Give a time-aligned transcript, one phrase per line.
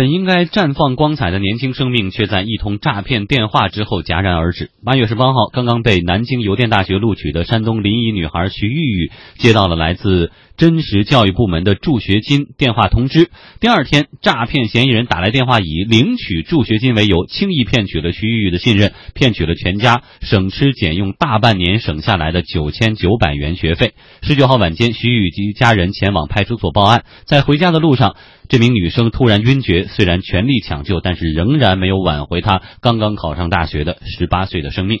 [0.00, 4.70] 本应该绽放光彩的年轻生命，却在一通诈骗电话之后戛然而止。
[4.82, 13.28] 八月十八号，刚刚被南京邮电大学录取的山东临沂女孩徐玉玉接到了来自真实教育部门的助学金电话通知。
[13.60, 23.92] 第二天，诈骗嫌疑人打来电话，以领取助学金为由，轻易骗取了徐玉玉的信任，骗取了全家省吃俭用大半年省下来的九千九百元学费。
[24.22, 28.16] 十九号晚间，徐玉玉及家人前往派出所报案，在回家的路上，
[28.50, 29.86] 这名女生突然晕厥。
[29.86, 35.00] 虽然全力抢救，但是仍然没有挽回她刚刚考上大学的十八岁的生命。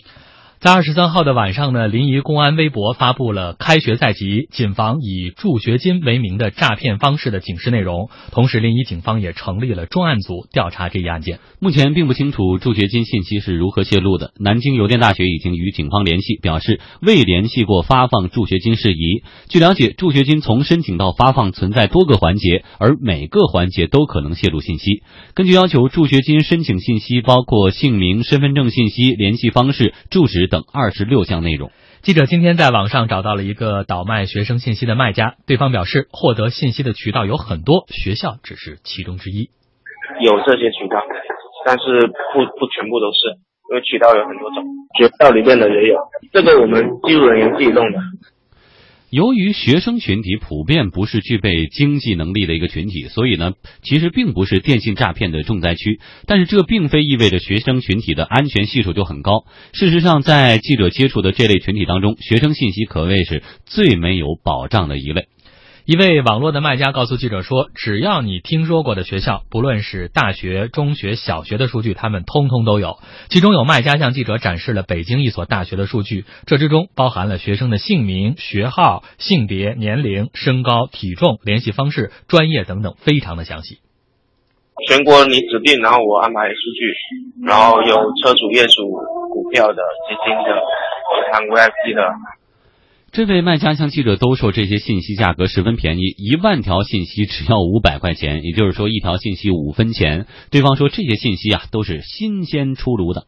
[0.60, 8.10] 在二十三号的晚上呢，临沂公安微博发布了“开学在即，谨防以助学金为名的诈骗方式”的警示内容。
[8.30, 11.38] 同时，临沂警方也成立了专案组调查这一案件。
[11.60, 14.32] 目前并不清楚助学金信息是如何泄露的。
[14.38, 19.22] 南京邮电大学已经与警方联系，表示未联系过发放助学金事宜。
[19.48, 25.02] 据了解，助学金从申请到发放存在多个环节，而每个环节都可能泄露信息。
[25.32, 30.49] 根据要求，助学金申请信息包括姓名、身份证信息、联系方式、住址。
[30.50, 31.70] 等二十六项内容。
[32.02, 39.48] 记者今天在网上找到了一个倒卖学生信息的卖家，对方表示，获得信息的渠道有很多，学校只是其中之一。
[40.20, 41.00] 有这些渠道，
[41.64, 43.38] 但是不不全部都是，
[43.70, 44.64] 因为渠道有很多种，
[44.98, 45.96] 学校里面的也有。
[46.32, 47.98] 这个我们技术人员自己弄的。
[49.10, 55.98] 由于学生群体普遍不是具备经济能力的一个群体，所以呢，其实并不是电信诈骗的重灾区。
[56.26, 59.44] 但是这并非意味着学生群体的安全系数就很高。
[59.72, 65.26] 事实上，在记者接触的这类群体当中，学生信息可谓是最没有保障的一类。
[65.90, 73.00] 一位网络的卖家告诉记者说：“只要你听说过的学校，不论是大学、中学、小学的数据，他们通通都有。
[73.28, 83.80] 其中有卖家向记者展示了北京一所大学的数据，这之中包含了学生的姓名、学号、性别、年龄、身高、体重、联系方式、专业等等，非常的详细。
[84.86, 88.86] 全国你指定，然后我安排数据，然后有车主、业主、
[89.32, 90.54] 股票的、基金的、
[91.18, 92.08] 银行 VIP 的。”
[93.12, 100.26] 这位卖家向记者兜售这些信息价格十分便宜，一万条信息只要五百块钱，也就是说一条信息五分钱。
[100.52, 103.26] 对方说这些信息啊都是新鲜出炉的，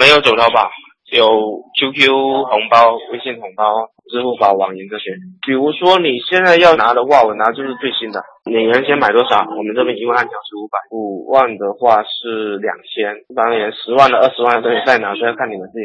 [0.00, 0.70] 没有走淘宝，
[1.12, 1.28] 有
[1.76, 5.12] QQ 红包、微信红包、支付宝、网银这些。
[5.44, 8.24] 比如说你现在要拿的话，我拿就是最新的。
[8.48, 9.44] 你原先买多少？
[9.44, 15.84] 我们这边一万条是五百，五万的话是两千，当然十万的、二十万都可以再拿，这要看你们自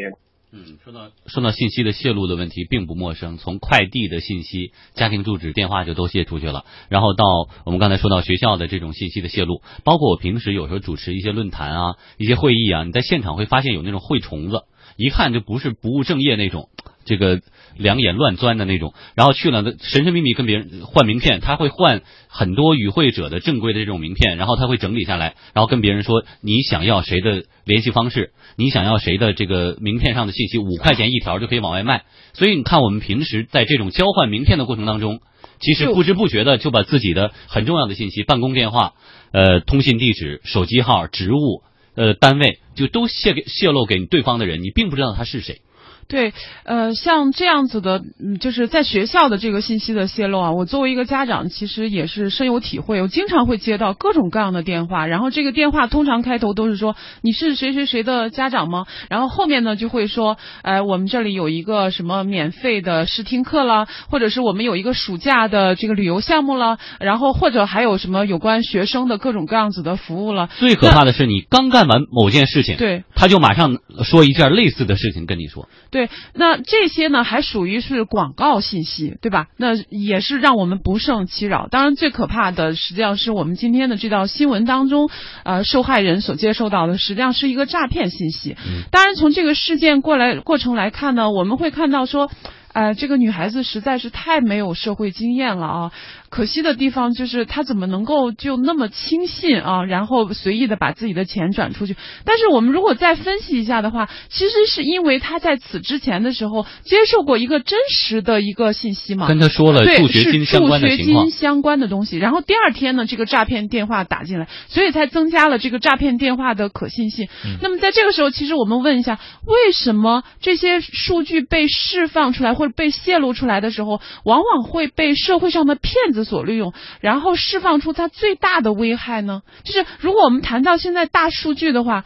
[0.54, 3.38] 嗯，说到说到信息的泄露的问题，并不陌生。
[3.38, 7.24] 从快递的信息、家庭住址、电话就都泄出去了，然后到
[7.64, 14.64] 我们刚才说到学校的这种信息的泄露，包括我平时有时候主持一些论坛啊、一些会议啊，你在现场会发现有那种会虫子，
[14.98, 16.68] 一看就不是不务正业那种。
[17.04, 17.40] 这个
[17.76, 32.04] 两眼乱钻的那种，然后去了神神秘秘跟别人换名片，他会换很多与会者的正规的这种名片，然后他会整理下来，然后跟别人说你想要谁的联系方式，你想要谁的这个名片上的信息，五块钱一条就可以往外卖。
[32.34, 35.20] 所以你看，我们平时在这种交换名片的过程当中，
[35.60, 38.94] 其实不知不觉的就把自己的很重要的信息，办公电话、
[39.32, 41.62] 呃通信地址、手机号、职务、
[41.94, 45.60] 呃单位，就都泄给泄露给对方的人，你并不知道他是谁。
[46.08, 53.00] 对，呃，像这样子的，嗯，就是在学校的这个信息的泄露啊，我作为一个家长，其实也是深有体会。
[53.00, 58.86] 我经常会接到各种各样的电话，然后这个电话通常开头都是说你是谁谁谁的家长吗？
[59.08, 70.48] 然后后面呢就会说，哎，我们这里有一个什么免费的试听课啦，或者是我们有一个暑假的这个旅游项目了，然后或者还有什么有关学生的各种各样子的服务了。
[70.58, 75.68] 最可怕的是，你刚干完某件事情，对，他就马上说一件类似的事情跟你说。
[75.90, 76.01] 对，
[76.34, 79.46] 那这些呢还属于是广告信息，对吧？
[79.56, 81.68] 那也是让我们不胜其扰。
[81.68, 85.10] 当然，最可怕的实际上是我们今天的这道新闻当中，
[85.44, 88.56] 呃，受害人所接受到的实际上是一个诈骗信息。
[88.90, 92.30] 当然，从这个事件过来过程来看呢，我们会看到说。
[92.74, 95.92] 呃，这个女孩子实在是太没有社会经验了啊！
[96.32, 101.94] 可惜的地方就是他怎么能够就那么轻信啊，然后随意的把自己的钱转出去？
[102.24, 112.16] 但是我们如果再分析一下的话，其实是因为他在此之前的时候接受过一个真实的一个信息嘛，跟他说了助学金相关的情况，相关的东西。
[112.16, 117.28] 然后第二天呢，这个诈骗电话打进来，所以才增加了这个诈骗电话的可信性。
[117.60, 122.54] 那么在这个时候，其实我们问一下，为什么这些数据被释放出来？
[122.54, 129.42] 或者被泄露出来的时候，往往会被社会上的骗子所利用，然后释放出它最大的危害呢？
[129.64, 132.04] 就是如果我们谈到现在大数据的话，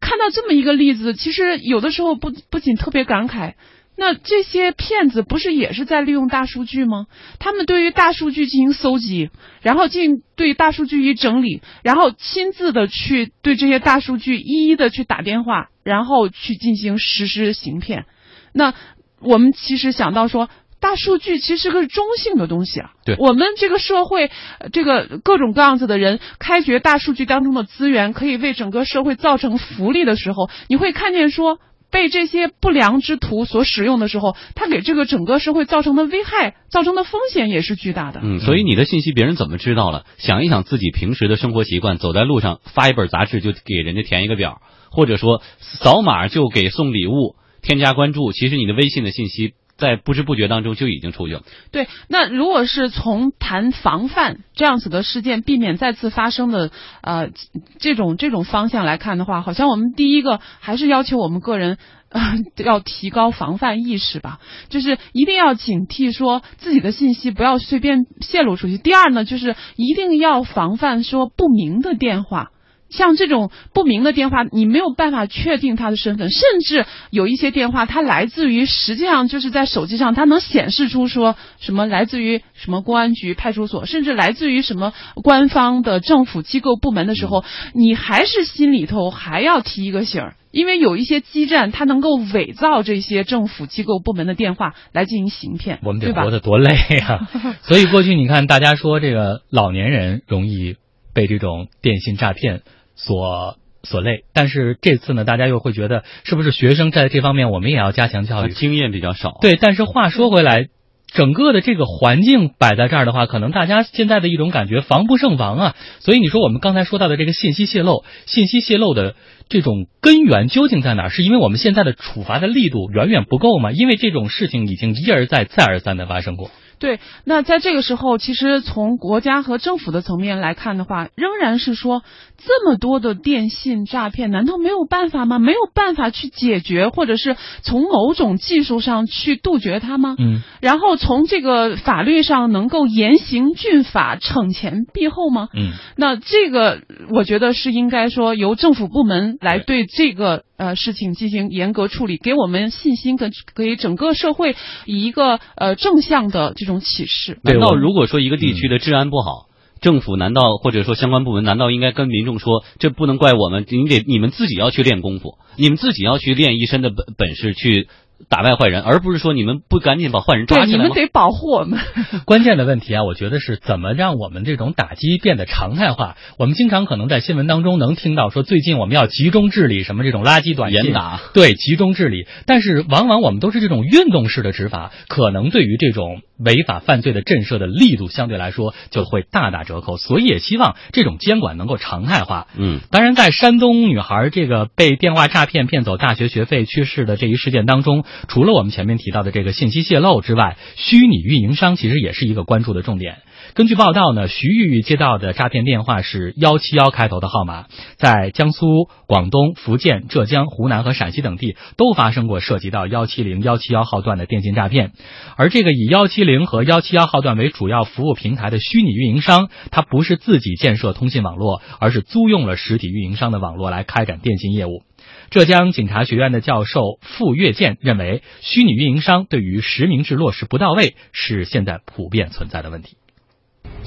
[0.00, 3.54] 看到这么一个例子，其实有的时候不不仅特别感慨，
[3.96, 7.06] 那这些骗子不是也是在利用大数据吗？
[7.38, 9.30] 他们对于大数据进行搜集，
[9.62, 18.04] 然后进对大数据一整理，然后亲自的去对这些大数据一一的去打电话，然后去进行实施行骗。
[18.52, 18.74] 那
[19.20, 20.50] 我们其实想到说。
[20.80, 31.58] 大数据其实是个中性的东西啊，对我们这个社会，呃这个各种各样子的人开掘大数据当中的资源，可以为整个社会造成福利的时候，你会看见说。
[31.88, 38.20] 被这些不良之徒所使用的时候，它给这个整个社会造成的危害、造成的风险也是巨大的。
[38.24, 40.04] 嗯，所以你的信息别人怎么知道了？
[40.18, 51.42] 想一想自己平时的生活习惯，走在路上发一本杂志就给人家填一个表，或者说扫码就给送礼物、添加关注，其实你的微信的信息在不知不觉当中就已经出去了。
[51.70, 56.70] 对，那如果是从谈防范这样子的事件，避免再次发生的
[57.02, 57.30] 呃
[57.78, 61.78] 这种这种方向来看的话，好像我们第一个还是要求我们个人。
[62.08, 62.22] 呃，
[62.64, 64.38] 要提高防范意识吧，
[64.68, 68.78] 就是一定要警惕，说自己的信息不要随便泄露出去。
[68.78, 72.52] 第二呢，就是一定要防范说不明的电话。
[72.88, 84.92] 像这种不明的电话，你没有办法确定他的身份，甚至有一些电话，它来自于实际上就是在手机上，它能显示出说什么来自于什么公安局、派出所，甚至来自于什么
[85.22, 87.44] 官方的政府机构部门的时候，
[87.74, 96.30] 你还是心里头还要提一个醒儿，因为有一些基站它能够伪造这些政府机构部门的电话来进行行骗，我们得活？
[96.30, 97.28] 得多累呀、
[97.62, 100.76] 所以过去你看，大家说这个老年人容易
[101.16, 102.60] 被这种电信诈骗
[102.94, 108.52] 所所累，但是这次呢，大家又会觉得是不是学生在这方面我们也要加强教育？
[108.52, 110.66] 经验比较少。，对，但是话说回来，
[111.06, 115.76] 整个的这个环境摆在这儿的话，可能大家现在的一种感觉防不胜防啊。
[116.00, 119.14] 所以你说我们刚才说到的这个信息泄露，信息泄露的
[119.48, 121.08] 这种根源究竟在哪儿？
[121.08, 123.72] 是因为我们现在的处罚的力度远远不够吗？
[123.72, 126.50] 因为这种事情已经一而再、再而三的发生过。
[126.78, 132.02] 对，那在这个时候，其实从国家和政府的层面来看的话，仍然是说
[132.36, 135.38] 这么多的电信诈骗，难道没有办法吗？
[135.38, 140.16] 没有办法去解决，或者是从某种技术上去杜绝它吗？
[140.18, 145.48] 嗯，然后从这个法律上能够严刑峻法、惩前毖后吗？
[145.54, 157.38] 嗯，那这个我觉得是应该说由政府部门来对这个呃事情进行严格处理，给我们信心，跟给整个社会以一个呃正向的这种启示。
[157.42, 159.48] 难道如果说一个地区的治安不好，
[159.80, 167.88] 政府难道或者说相关部门难道应该跟民众说，这不能怪我们，你得你们自己要去练功夫，你们自己要去练一身的本本事去
[168.28, 170.84] 打败坏人，而不是说你们不赶紧把坏人抓对，起来吗？
[170.84, 171.78] 你们得保护我们。
[172.26, 176.16] 关键的问题啊，我觉得是怎么让我们这种打击变得常态化。
[176.38, 182.26] 我们经常可能在新闻当中能听到说，最近我们要集中治理什么这种垃圾短信，严打对，集中治理。
[182.46, 189.96] 但是往往我们都是这种运动式的执法，可能对于这种违法犯罪的震慑的力度相对来说就会大打折扣。
[189.98, 192.46] 所以也希望这种监管能够常态化。
[192.56, 203.18] 嗯，当然，在山东女孩这个被电话诈骗骗走大学学费去世的这一事件当中，除了我们前面提到的这个信息泄露之外，虚拟运营商其实也是一个关注的重点。
[203.54, 207.66] 根据报道呢，徐玉玉接到的诈骗电话是幺七幺开头的号码，
[207.96, 214.92] 在江苏、广东、福建、浙江、湖南和陕西等地都发生过涉及到幺七零、幺七幺号段的电信诈骗。
[215.36, 224.82] 而这个以幺七零和幺七幺号段为主要服务平台的虚拟运营商，它不是自己建设通信网络，而是租用了实体运营商的网络来开展电信业务。
[225.30, 232.96] 浙江警察学院的教授傅跃健认为，虚拟运营商对于实名制落实不到位是现在普遍存在的问题。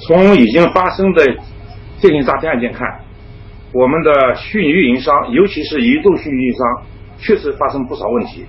[0.06, 1.26] 从已经发生的
[2.00, 3.00] 电信诈骗案件看，
[3.74, 6.82] 我们的虚拟运营商，尤其是移动虚拟运营商，
[7.18, 8.46] 确实发生不少问题。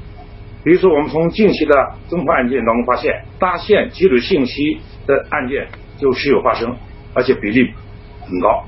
[0.64, 1.74] 比如说，我们从近期的
[2.10, 5.68] 侦破案件当中发现，搭线积累信息的案件
[5.98, 6.74] 就时有发生，
[7.14, 7.70] 而且比例
[8.22, 8.64] 很高。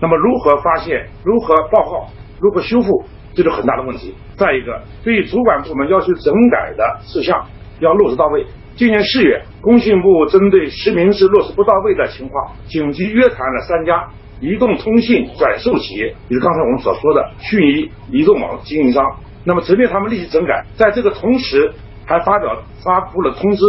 [0.00, 2.08] 那么，如何发现、如何报告、
[2.40, 4.14] 如何修复，这是很大的问题。
[4.36, 7.46] 再一个，对于主管部门要求整改的事项
[7.78, 8.44] 要落实到位。
[8.76, 14.08] 今年四月，工信部针对实名制落实不到位的情况，紧急约谈了三家
[14.40, 19.04] 移动通信转售企业，也是刚才我们所说的虚拟移动网经营商。
[19.44, 21.72] 那么责令他们立即整改，在这个同时，
[22.04, 23.62] 还发表发布了通知，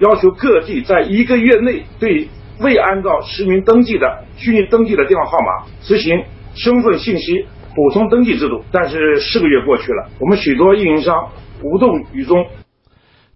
[0.00, 6.24] 要求各地在一个月内对未按照实名登记的虚拟登记的电话号码实行
[6.56, 7.46] 身份信息
[7.76, 8.64] 补充登记制度。
[8.72, 11.28] 但是四个月过去了，我们许多运营商
[11.62, 12.44] 无动于衷。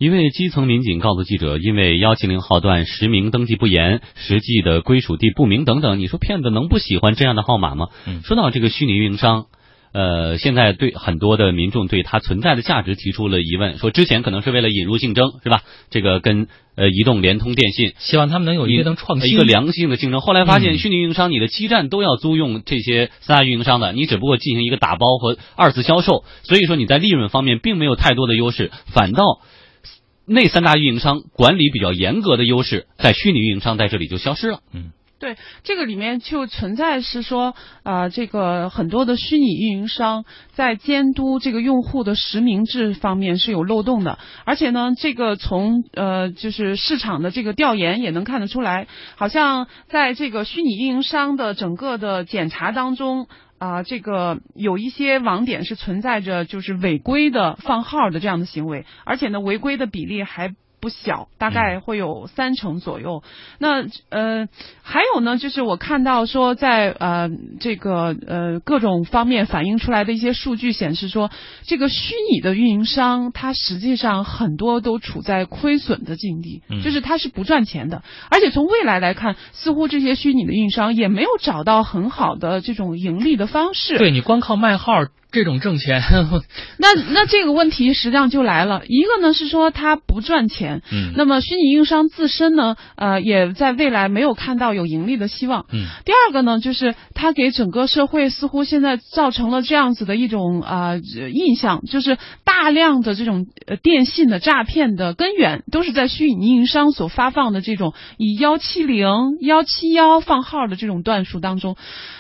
[0.03, 7.87] 一位基层民警告诉记者，因为幺七零号段实名登记不严，实际的归属地不明等等，你说骗子能不喜欢这样的号码吗？
[8.09, 9.45] 嗯说到这个虚拟运营商，
[9.93, 15.63] 呃，现在对很多的民众对它存在的价值提出了疑问，说之前可能是为了引入竞争，是吧？
[15.89, 20.21] 这个跟呃移动、联通、电信，希望他们能有一定创新，一个良性的竞争。
[20.21, 29.23] 后来发现，嗯虚拟运营商你的基站都要租用这些三大运营商的，你只不过进行一个打包和二次销售，所以说你在利润方面并没有太多的优势，反倒。
[30.27, 34.61] 那三大运营商管理比较严格的优势，在虚拟运营商在这里就消失了。
[34.73, 53.29] 嗯对，这个里面就存在是说，呃，这个很多的虚拟运营商在监督这个用户的实名制方面是有漏洞的，而且呢，这个从呃就是市场的这个调研也能看得出来，好像在这个虚拟运营商的整个的检查当中。
[53.63, 60.53] 啊、这个有一些网点是存在着就是违规的放号的这样的行为，而且呢，违规的比例还
[60.83, 63.23] 不小，大概会有三成左右。
[63.61, 64.49] 那呃，
[64.83, 71.31] 还有呢，就是我看到说在呃这个呃各种方面反映出来的一些数据显示说，
[71.63, 83.99] 这个虚拟的运营商它实际上很多都处在亏损的境地，嗯就是它是不赚钱的，而且从未来来看，似乎这些虚拟的运营商也没有找到很好的这种盈利的方式。
[83.99, 84.95] 对你光靠卖号
[85.33, 86.03] 这种挣钱，
[86.79, 95.65] 那那这个问题实际上就来了，一个呢是说它不赚钱，嗯那么虚拟运营商自身呢，呃，也在未来没有看到有盈利的希望。
[95.73, 109.09] 嗯第二个呢，就是它给整个社会似乎现在造成了这样子的一种啊、呃印象，就是大量的这种呃电信的诈骗的根源都是在虚拟运营商所发放的这种以幺七零、
[109.41, 111.77] 幺七幺放号的这种段数当中。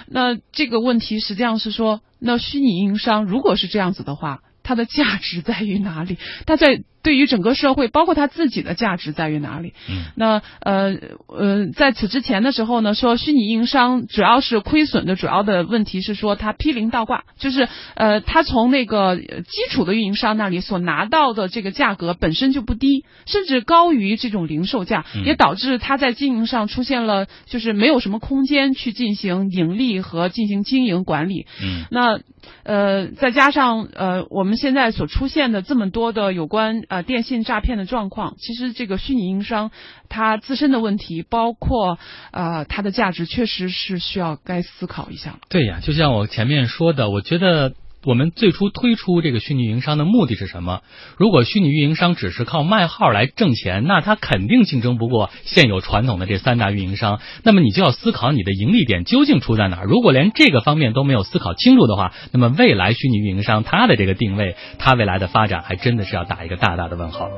[0.08, 6.18] 那这个问题实际上是说，那虚拟运营商如果是这样子的话，它的价值在于哪里？
[6.46, 9.74] 它在对于整个社会，包括他自己的价值在于哪里？
[9.88, 10.94] 嗯那呃
[11.26, 31.46] 呃，在此之前的时候呢，说虚拟运营商主要是亏损的主要的问题是说它批零倒挂，就是呃，它从那个呃基础的运营商那里所拿到的这个价格本身就不低，甚至高于这种零售价，嗯也导致它在经营上出现了就是没有什么空间去进行盈利和进行经营管理。
[31.62, 32.20] 嗯那
[32.64, 39.70] 呃，再加上呃，我们现在所出现的这么多的有关呃电信诈骗的状况，其实这个虚拟运营商
[40.10, 41.98] 它自身的问题，包括
[42.32, 45.38] 呃它的价值，确实是需要该思考一下。
[45.48, 47.72] 对呀，就像我前面说的，我觉得
[48.04, 50.80] 我们最初推出这个虚拟运营商的目的是什么？
[51.16, 57.20] 如果虚拟运营商只是靠卖号来挣钱，那它肯定竞争不过现有传统的这三大运营商。
[57.44, 59.82] 那么你就要思考你的盈利点究竟出在哪。
[59.84, 67.28] 如果连这个方面都没有思考清楚的话，那么未来虚拟运营商它的这个定位，它未来的发展还真的是要打一个大大的问号。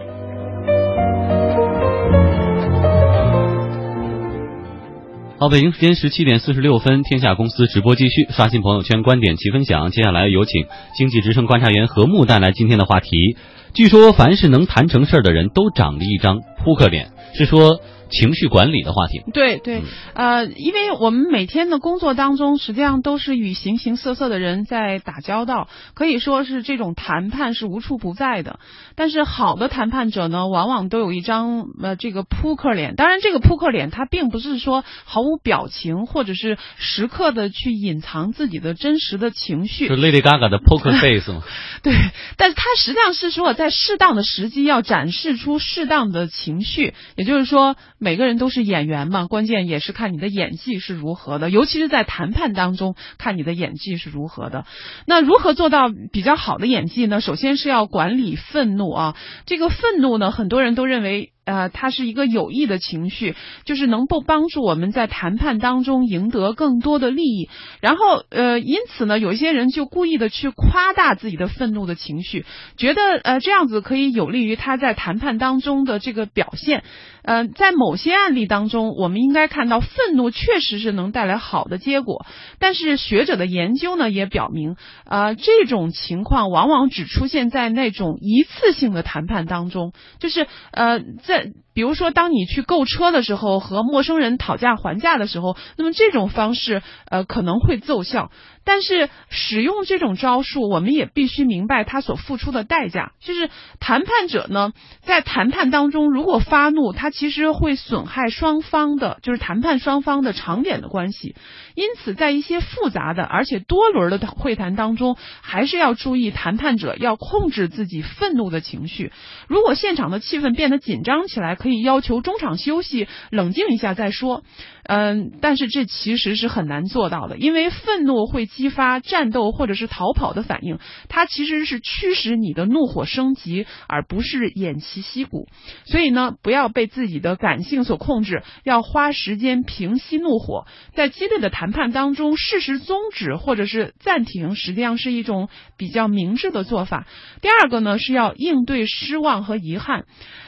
[5.49, 9.91] 北京时间十七点四十六分，天下公司直播继续，刷新朋友圈观点齐分享。
[9.91, 13.37] 接下来有请经济之声观察员何木带来今天的话题。
[13.75, 17.81] 据说凡是能谈成事儿的人都长着一张扑克脸，是说
[18.15, 19.23] 情绪管理的话题。
[19.33, 19.83] 对对
[20.15, 28.61] 嗯，呃，因为我们每天的工作当中，实际上都是与形形色色的人在打交道，可以说是这种谈判是无处不在的。
[28.95, 32.95] 但是好的谈判者呢，往往都有一张呃这个扑克脸。
[32.95, 39.89] 当然，这个扑克脸它并不是说毫无表情，或者是时刻的去隐藏自己的真实的情绪。
[39.89, 41.43] 是 Lady Gaga 的 Poker Face 吗？
[41.83, 41.93] 对，
[42.37, 54.67] 但是它实际上是说，在适当的时机要展示出适当的情绪，也就是说，每个人都是演员嘛，关键也是看你的演技是如何的，尤其是在谈判当中，看你的演技是如何的。
[55.07, 57.21] 那如何做到比较好的演技呢？
[57.21, 61.34] 首先是要管理愤怒啊，这个愤怒呢，很多人都认为。
[61.45, 63.35] 呃，它是一个有益的情绪，
[63.65, 67.51] 就是能够帮助我们在谈判当中赢得更多的利益。
[67.81, 72.47] 然后，呃，因此呢，有一些人就故意的去夸大自己的愤怒的情绪，
[72.79, 76.83] 觉得呃这样子可以有利于他在谈判当中的这个表现。
[77.23, 82.27] 呃，在某些案例当中，我们应该看到愤怒确实是能带来好的结果，
[82.59, 91.34] 但是学者的研究呢也表明，呃，这种情况往往只出现在那种一次性的谈判当中，就是呃在。
[91.75, 98.31] 比如说，当你去购车的时候，和陌生人讨价还价的时候，那么这种方式呃可能会奏效。
[98.65, 103.13] 但是使用这种招数，我们也必须明白他所付出的代价。
[103.21, 111.37] 就是谈判者呢，在谈判当中如果发怒，他其实会损害双方的，就是谈判双方的长远的关系。
[111.75, 119.13] 因此，在一些复杂的而且多轮的会谈当中，还是要注意谈判者要控制自己愤怒的情绪。
[119.49, 124.43] 如果现场的气氛变得紧张起来，可以要求中场休息，冷静一下再说。
[124.87, 135.49] 嗯，但是这其实是很难做到的，因为愤怒会激发战斗或者是逃跑的反应，它其实是驱使你的怒火升级，而不是偃旗息鼓。
[135.85, 140.67] 所以呢，不要被自己的感性所控制，要花时间平息怒火。
[140.95, 147.07] 在激烈的谈判当中，适时终止或者是暂停，实际上是一种比较明智的做法。
[147.43, 150.05] 第二个呢，是要应对失望和遗憾。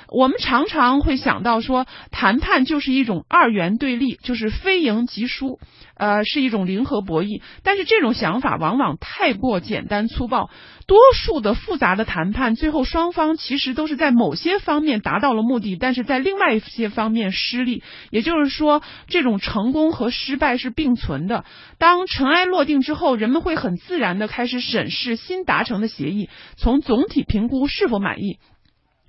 [0.08, 5.58] 我们常常会想到说，谈判就是一种二元对立，就是非赢即输，
[5.96, 7.42] 呃，是一种零和博弈。
[7.62, 10.50] 但是这种想法往往太过简单粗暴。
[10.86, 17.82] 多数的复杂的谈判，最后双方其实都是在某些方面达到了目的，但是在另外一些方面失利。
[18.10, 21.44] 也就是说，这种成功和失败是并存的。
[21.78, 28.38] 当尘埃落定之后，人们会很自然的开始审视新达成的协议，从总体评估是否满意。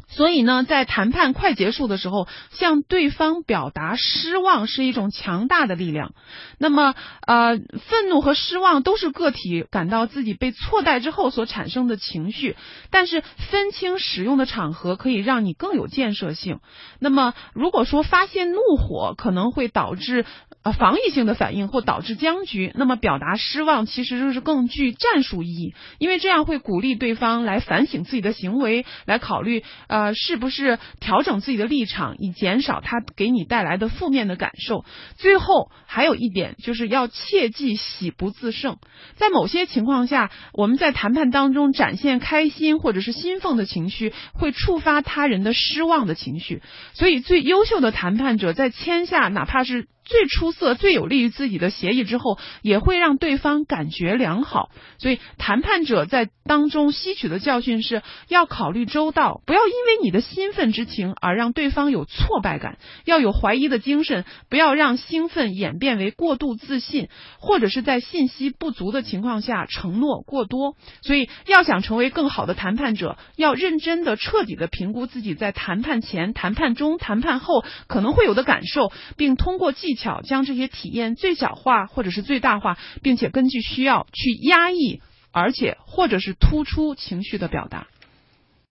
[0.09, 6.13] 所以呢，在谈判快结束的时候，向对方表达失望是一种强大的力量。
[6.57, 6.95] 那么，
[7.25, 12.55] 呃，愤怒和失望都是个体感到自己被错待之后所产生的情绪，
[12.89, 13.21] 但是
[13.51, 16.61] 分清使用的场合可以让你更有建设性。
[16.99, 20.25] 那么，如果说发现怒火可能会导致
[20.71, 29.97] 防御性的反应或导致僵局，那么表达失望其实就是更具战术意义，因为这样会鼓励对方来反省自己的行为，来考虑呃。
[29.97, 34.85] 呃，是不是调整自己的立场，以减少他给你带来的负面的感受？
[35.17, 38.77] 最后还有一点，就是要切记喜不自胜。
[39.15, 46.61] 在某些情况下，我们在谈判当中展现开心或者是兴奋的情绪，会触发他人的失望的情绪。
[46.93, 49.87] 所以，最优秀的谈判者在签下哪怕是。
[50.07, 54.69] 最出色、最有利于自己的协议之后，也会让对方感觉良好。
[54.99, 67.09] 所以，谈判者在当中吸取的教训是要考虑周到，不要因为你的兴奋之情而让对方有挫败感，要有怀疑的精神，不要让兴奋演变为过度自信，
[67.39, 70.77] 或者是在信息不足的情况下承诺过多。
[71.01, 79.96] 所以，要想成为更好的谈判者，要认真的、彻底的评估自己在谈判前、谈判中、谈判后可能会有的感受，并通过技。
[79.97, 85.01] 巧将这些体验最小化或者是最大化，并且根据需要去压抑，
[85.33, 87.87] 而且或者是突出情绪的表达。